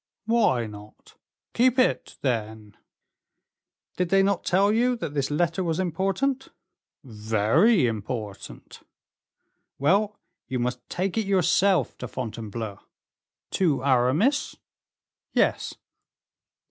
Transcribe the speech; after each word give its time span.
"Why 0.25 0.65
not? 0.65 1.13
Keep 1.53 1.77
it, 1.77 2.17
then?" 2.23 2.75
"Did 3.97 4.09
they 4.09 4.23
not 4.23 4.43
tell 4.43 4.73
you 4.73 4.95
that 4.95 5.13
this 5.13 5.29
letter 5.29 5.63
was 5.63 5.79
important?" 5.79 6.47
"Very 7.03 7.85
important." 7.85 8.79
"Well, 9.77 10.17
you 10.47 10.57
must 10.57 10.79
take 10.89 11.19
it 11.19 11.27
yourself 11.27 11.95
to 11.99 12.07
Fontainebleau." 12.07 12.79
"To 13.51 13.83
Aramis?" 13.85 14.55
"Yes." 15.33 15.75